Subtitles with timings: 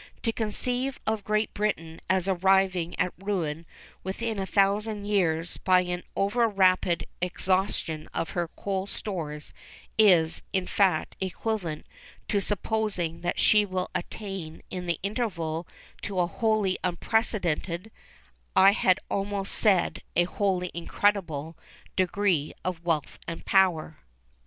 [0.23, 3.67] To conceive of Great Britain as arriving at ruin
[4.03, 9.53] within a thousand years by the over rapid exhaustion of her coal stores,
[9.99, 11.85] is, in fact, equivalent
[12.29, 15.67] to supposing that she will attain in the interval
[16.01, 23.97] to a wholly unprecedented—I had almost said a wholly incredible—degree of wealth and power.